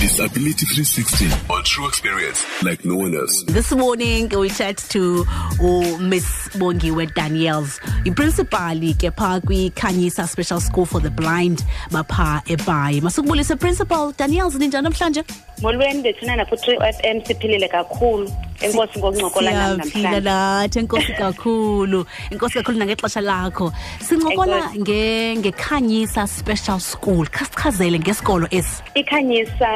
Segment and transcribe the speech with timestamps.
[0.00, 3.42] Disability 360 on true experience like no one else.
[3.48, 5.24] This morning we chat to
[5.60, 12.46] oh, Miss Bongiwe Daniels, the principal ke Parkwi Kanyisa Special School for the Blind mapha
[12.46, 13.00] eBay.
[13.00, 15.24] Masukubulisa principal Daniels ninjani namhlanje?
[15.62, 18.30] Molweni bethuna na 3 FM siphilile kakhulu.
[18.60, 22.00] enkosi ngokuncokola namhlanje nathi enkosi kakhulu
[22.34, 23.70] enkosi kakhulu nangexesha lakho
[24.02, 29.72] sincokola ngekhanyisa special school khasichazele ngesikolo esi ikhanyisa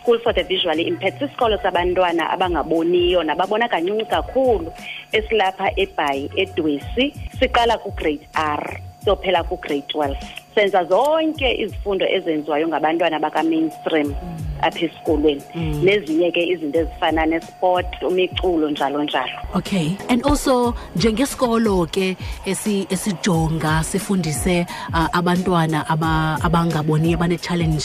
[0.00, 4.70] school for the visually impaired sisikolo sabantwana abangaboniyo nababona kancinci kakhulu
[5.12, 7.10] esilapha ebhayi edwesi
[7.40, 10.18] siqala kugrade r sophela kugrade twelve
[10.54, 14.43] senza zonke izifundo ezenziwayo ngabantwana bakamainstream mm.
[14.62, 15.84] apha esikolweni mm.
[15.84, 24.66] nezinye ke izinto ezifana nesport umiculo njalo njalo okay and also njengesikolo ke esijonga sifundise
[24.92, 25.84] abantwana
[26.44, 27.84] abangaboni abane-challenge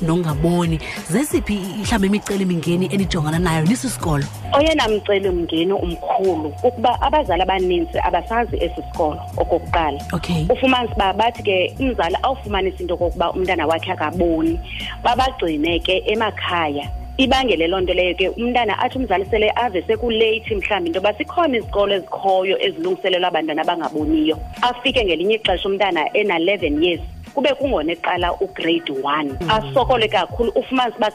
[0.00, 8.82] nokungaboni zeziphi mhlawumbi imicelimingeni enijongana nayo nisisikolo oyena mcelimngeni umkhulu kukuba abazali abaninzi abasazi esi
[8.92, 14.60] sikolo okokuqala okay ufumanise uba bathi ke umzali awufumanisa into okokuba umntana wakhe akaboni
[15.04, 20.88] babagcine ke emakhaya ibangele loo nto leyo ke umntana athi umzali sele ave sekuleyithi mhlawumbi
[20.88, 27.00] into yoba sikhona izikolo ezikhoyo ezilungiselelwa abantwana abangaboniyo afike ngelinye ixesha umntana ena leven years
[27.34, 29.50] kube kungona eqala ugrade one mhm.
[29.50, 31.10] asokole kakhulu ufumanise uba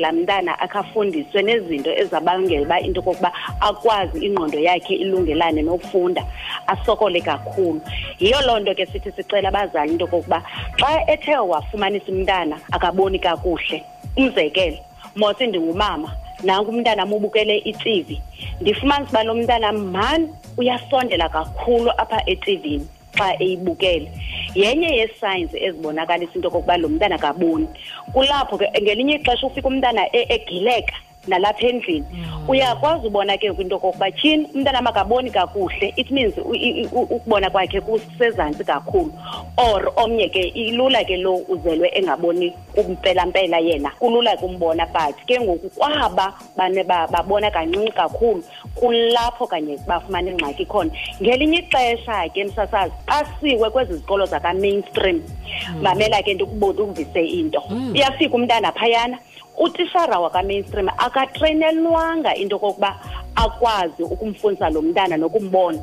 [0.00, 6.24] laa mntana akhafundiswe nezinto ezabangela uba into yokokuba akwazi ingqondo yakhe ilungelane nokufunda
[6.66, 7.80] asokole kakhulu
[8.18, 10.42] yiyo loo nto ke sithi sicela abazali into kokuba
[10.80, 13.84] xa ethe wafumanisa umntana akaboni kakuhle
[14.16, 14.76] umzekelo
[15.16, 16.08] mose ndingumama
[16.44, 18.08] nanku umntanam ubukele i-tv
[18.60, 20.26] ndifumanise uba lo mntanam mani
[20.58, 24.06] uyasondela kakhulu apha etivini xa eyibukele
[24.62, 27.66] yenye yee-signs ezibonakalisa into yokokuba lo mntana kaboni
[28.12, 32.48] kulapho ke ngelinye ixesha ufika umntana e-, egileka e nalapha endlini mm.
[32.50, 36.34] uyakwazi ubona ke kwinto okokuba tyhini umntana amakaboni kakuhle it means
[36.92, 39.12] ukubona kwakhe kusezantsi kakhulu
[39.56, 45.70] or omnye ke ilula ke lo uzelwe engaboni kumpelampela yena kulula kumbona but ke ngoku
[45.70, 46.34] kwaba
[47.12, 48.42] babona kancinci kakhulu
[48.74, 50.90] kulapho kanye bafumana ingxaki khona
[51.22, 55.82] ngelinye ixesha ke msasazi asiwe kwezi zikolo zakamainstream mm.
[55.82, 57.92] mamela ke ndikubonta ukuvise into mm.
[57.94, 59.18] uyafika umntana phayana
[59.58, 62.98] utishara wakamainstream akatreyinelwanga into yokokuba
[63.36, 65.78] akwazi ukumfundisa lo mntana nokumbona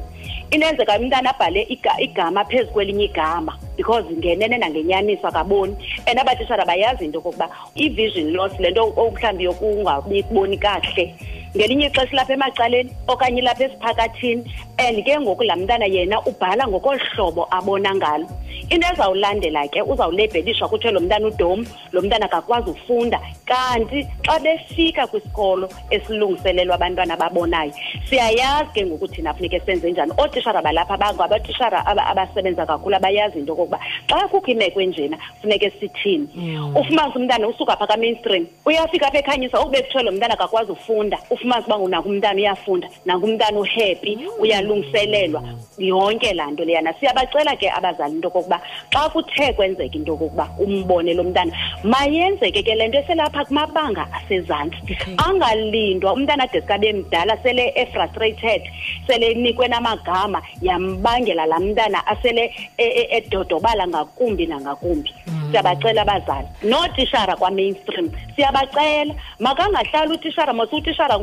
[0.52, 1.62] inenzeka umntana abhale
[2.00, 5.76] igama phezu kwelinye igama because ngenene nangenyaniso akaboni
[6.08, 11.16] and abatishara bayazi into yokokuba i-vision loss le nto mhlawumbi yokungabikuboni kahle
[11.56, 14.46] ngelinye ixesha lapha emacaleni okanye lapha esiphakathini
[14.78, 18.26] and ke ngoku laa mntana yena ubhala ngokohlobo abona ngalo
[18.70, 25.08] into ezawulandela ke uzawulebhelishwa kuthiwe lo mntana udom lo mntana akakwazi ufunda kanti xa befika
[25.08, 27.72] kwisikolo esilungiselelwa abantwana ababonayo
[28.10, 34.28] siyayazi ke ngokuthina funeke senze njani ootishara balapha bangabatishara abasebenza kakhulu abayazi into okokuba xa
[34.28, 36.78] kukho imekwe njena funeke sithini mm.
[36.78, 41.66] ufumanse umntana usuka pha kamainstream uyafika apha ekhanyisa ukube kuthiwe lo mntana akakwazi ufunda ufumanse
[41.74, 44.30] uba nangumntana uyafunda nangumntana uhappy mm.
[44.40, 45.44] uyalungiselelwa
[45.78, 50.46] yonke laa nto leyana siyabacela ke abazali into okokuba ukuba xa kuthe kwenzeka into okokuba
[50.64, 51.52] umbone lo mntana
[51.84, 55.16] mayenzeke ke le nto eselapha kumabanga asezantsi okay.
[55.28, 58.62] angalindwa umntana ade sikabe mdala sele efrustrated
[59.08, 62.44] sele enikwe namagama yambangela laa mntana asele
[62.78, 65.39] e-, e-, e-, edodobala e, ngakumbi nangakumbi mm.
[65.52, 71.18] siyabacela abazali notishara kwa-mainstream siyabacela makangahlali utishara mase utishara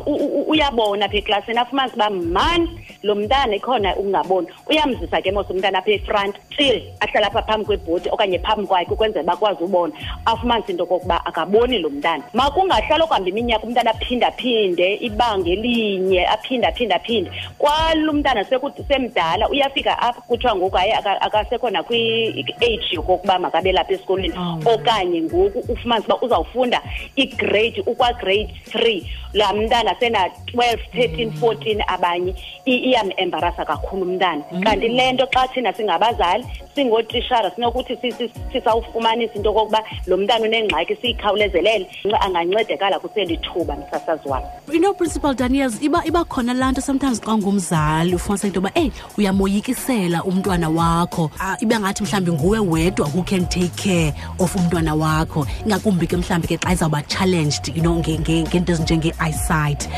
[0.47, 2.71] uyabona apha eklasini afumane siuba mani
[3.03, 8.09] lo mntana ikhona ukungaboni uyamzisa ke mose umntana apha efront till ahlala apha phambi kwebhoti
[8.11, 9.93] okanye phambi kwakhe ukwenzela bakwazi ubona
[10.25, 18.13] afumanise into okokuba akaboni lo mntana makungahlali okuhamba iminyaka umntana aphindaphinde ibanga elinye aphindaphindaphinde kwalo
[18.13, 18.45] mntana
[18.89, 24.35] semdala uyafika apha kuthiwa ngoku hayi akasekhona kwi-age yokokuba makabelapha esikolo esikolweni
[24.65, 26.83] oh, okanye ngoku ufumanise uba uzawufunda
[27.17, 31.37] igrade ukwagrade three laa mntana sena-twelve thirteen mm.
[31.37, 34.63] fourteen abanye iyamembarasa kakhulu umntana mm.
[34.63, 38.15] kanti le nto xa thina singabazali singootishara sinokuthi
[38.53, 41.87] sisawufumanisa into okokuba lo mntana unengxaki siyikhawulezelele
[42.21, 44.43] angancedekala kuselithuba msasazi wam
[44.73, 50.69] ino principal daniels ibakhona laa nto sometimes xa ngumzali ufumaniseka into yoba eyi uyamoyikisela umntwana
[50.71, 55.47] wakho ah, ibe ngathi mhlawumbi nguwe wedwa who can take care eh of umntwana wakho
[55.67, 59.89] ngakumbi ke mhlambi ke xa izawuba challenged you know ngento ezinjenge eyesight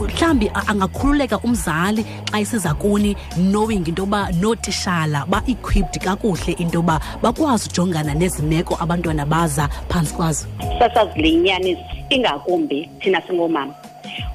[0.00, 2.02] mhlambi angakhululeka umzali
[2.32, 3.16] xa isiza kuni
[3.50, 10.46] knowing into yokuba nootishala ba-equipped kakuhle into yoba bakwazi ujongana nezimeko abantwana baza phantsi kwazo
[10.78, 11.76] sasazileyinyani
[12.10, 13.74] ingakumbi thina singoomama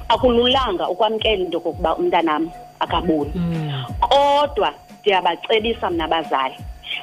[0.08, 2.50] akululanga ukwamkela into kokuba umntanam
[2.80, 3.84] akaboni hmm.
[4.00, 6.54] kodwa ndiyabacebisa mna bazali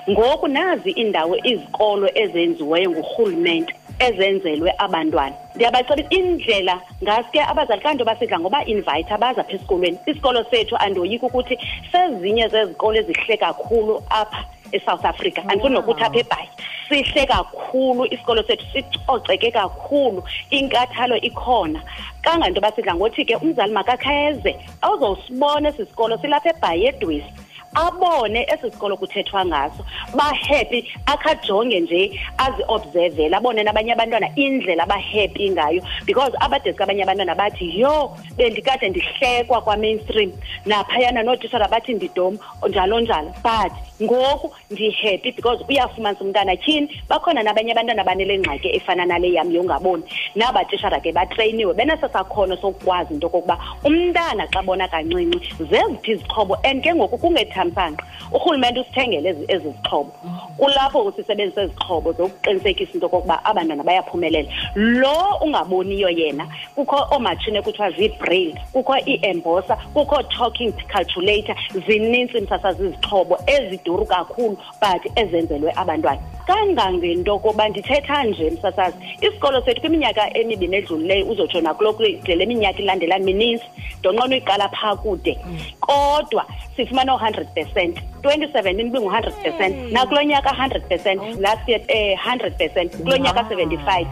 [0.09, 3.73] ngoku nazi iindawo izikolo ezenziweyo ngurhulumente
[4.07, 10.75] ezenzelwe abantwana ndiyabacebisa indlela ngaske abazali kanto basidla ngoba invaitha baza pha esikolweni isikolo sethu
[10.85, 11.55] andoyika ukuthi
[11.91, 14.41] sezinye zezikolo ezihle kakhulu apha
[14.75, 16.47] esouth africa andifuni nokuthi apha ebhayi
[16.89, 20.19] sihle kakhulu isikolo sethu sicoceke kakhulu
[20.49, 21.79] inkathalo ikhona
[22.25, 24.51] kangantoba sidla ngothi ke umzali makakhayeze
[24.85, 27.31] ozosibona esi sikolo silapha ebhayi edwisi
[27.75, 29.86] abone esi sikolo kuthethwa ngaso
[30.16, 37.80] bahappy akhajonge nje aziobsevele abone nabanye abantwana indlela abahappy ngayo because abadeske abanye abantwana bathi
[37.80, 40.31] yho bendikade ndihlekwa kwamainstream
[40.66, 42.38] naphayana nootishala bathi ndidom
[42.69, 49.06] njalo njalo but ngoku ndihappy because uyafumanisa umntana tyhini bakhona nabanye abantwana banele ngxaki efana
[49.06, 50.04] nale yam yongaboni
[50.36, 56.95] nabatishara ke batreyiniwe benesesakhono sokukwazi into yokokuba umntana xa bona kancinci zezithi izixhobo and ke
[56.95, 58.03] ngoku kungethi nentlamsanqa
[58.33, 60.56] urhulumente usithengele ezi zixhobo mm-hmm.
[60.57, 68.53] kulapho usisebenzisa izixhobo zokuqinisekisa into okokuba abantwana bayaphumelela lo ungaboniyo yena kukho oomatshini ekuthiwa zii-brail
[68.73, 71.56] kukho ii-embosa kukho talking calculator
[71.88, 80.38] zinintsi msasazizixhobo eziduru kakhulu but ezenzelwe abantwana kangangento koba ndithetha nje msasazi isikolo sethu kwiminyaka
[80.38, 83.65] emibini edlulileyo uzotsho kuloku le minyaka ilandela minintsi
[84.05, 85.33] idonqona uyiqala phaa kude
[85.81, 86.43] kodwa
[86.75, 89.91] sifumane u-hundred percent twenty-seventeen bingu-hundred percent mm.
[89.93, 91.33] nakulo nyaka hundred percent oh.
[91.41, 93.49] last year um hundred percent kulo nyaka ah.
[93.49, 94.07] seventy-five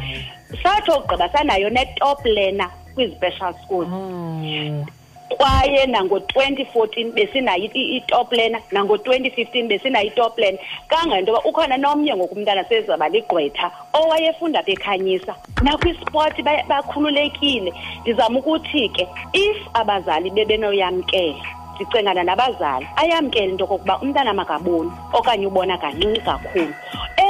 [0.63, 4.85] satho ugqiba sanayo netop lena kwi-special schools oh
[5.29, 10.57] kwaye nango-2014 besinayo itop lena nango-2015 besinayo itop lena
[10.89, 15.33] kangento yoba ukhona nomnye ngokumntana sezaba ligqwetha owayefunda bekhanyisa
[15.63, 16.35] nakwisport
[16.69, 21.39] bakhululekile ndizama ukuthi ke if abazali bebenoyamkela
[21.75, 26.73] ndicengana nabazali ayamkele into okokuba umntana makaboni okanye ubona kancini kakhulu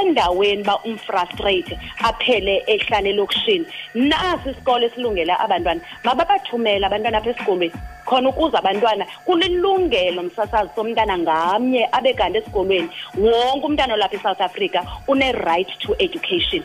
[0.04, 3.64] endaweni ba umfrustrate aphele ehlale lokushini
[3.94, 7.72] nasi isikole silungela abantwana mababathumela abantwana apha esikolweni
[8.04, 14.80] khona ukuze abantwana kulilungelo msasazi somntana ngamnye abe kanti esikolweni wonke umntana olapha esouth africa
[15.08, 16.62] une-right to education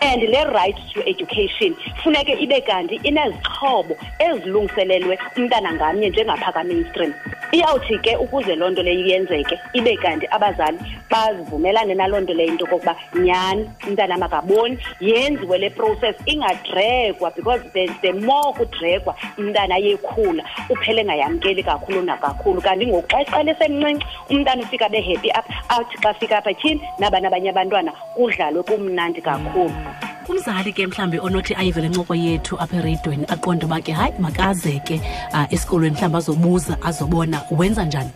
[0.00, 3.94] and le right to education funeke ibe kanti inezixhobo
[4.28, 7.12] ezilungiselelwe umntana ngamnye njengaphaka-mainstream
[7.52, 10.78] iyawuthi ke ukuze loo nto leyo yenzeke ibe kanti abazali
[11.12, 17.84] bazivumelane naloo nto leyo into yokokuba nyhani umntana amakaboni yenziwe le process ingadregwa because the,
[18.02, 24.62] the more kudregwa umntana ayekhula uphele engayamkeli kakhulu nakakhulu kanti ngoku xa iqale semncinci umntana
[24.64, 30.72] ufika behappy apha athi xa fika apha tyhini nabanabanye abantwana kudlalwe kumnandi kakhulu mm umzali
[30.72, 35.42] ke mhlawumbi onothi ayivele ncoko yethu apha ereydweni aqonde uba ke hayi makaze ke um
[35.44, 38.10] uh, esikolweni mhlawumbi azobuza azobona wenza njani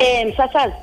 [0.00, 0.74] um msasazi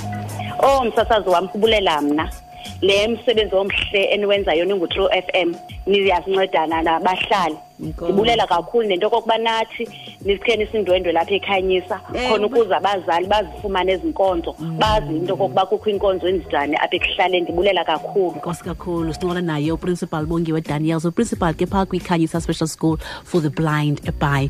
[0.59, 2.31] oh msasazi wam kubulela mna
[2.83, 5.55] le msebenzi omhle eniwenzayo ningu-true f m
[5.87, 9.89] niyasincedana nabahlali ndibulela kakhulu nento okokuba nathi
[10.21, 14.77] nisikhe nisindwendwe lapha ekhanyisa eh, khona ukuze abazali bazifumane ezi nkonzo mm.
[14.79, 20.25] bazi into okokuba kukho iinkonzo endijani apha ekuhlaleni ndibulela kakhulu nkosi kakhulu sincokola naye uprincipal
[20.25, 24.49] bongiwe daniels uprincipal ke phaa kwikhanyisa special school for the blind by